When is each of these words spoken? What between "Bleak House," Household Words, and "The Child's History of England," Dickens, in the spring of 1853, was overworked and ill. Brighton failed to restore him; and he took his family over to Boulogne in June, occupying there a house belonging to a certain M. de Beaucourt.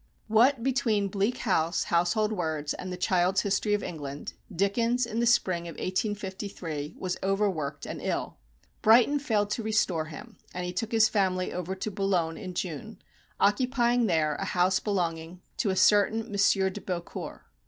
What 0.27 0.63
between 0.63 1.09
"Bleak 1.09 1.37
House," 1.37 1.83
Household 1.93 2.31
Words, 2.33 2.73
and 2.73 2.91
"The 2.91 2.97
Child's 2.97 3.41
History 3.41 3.75
of 3.75 3.83
England," 3.83 4.33
Dickens, 4.51 5.05
in 5.05 5.19
the 5.19 5.27
spring 5.27 5.67
of 5.67 5.73
1853, 5.75 6.95
was 6.97 7.19
overworked 7.21 7.85
and 7.85 8.01
ill. 8.01 8.37
Brighton 8.81 9.19
failed 9.19 9.51
to 9.51 9.61
restore 9.61 10.05
him; 10.05 10.39
and 10.55 10.65
he 10.65 10.73
took 10.73 10.91
his 10.91 11.07
family 11.07 11.53
over 11.53 11.75
to 11.75 11.91
Boulogne 11.91 12.35
in 12.37 12.55
June, 12.55 12.97
occupying 13.39 14.07
there 14.07 14.33
a 14.37 14.45
house 14.45 14.79
belonging 14.79 15.39
to 15.57 15.69
a 15.69 15.75
certain 15.75 16.33
M. 16.33 16.33
de 16.73 16.81
Beaucourt. 16.81 17.41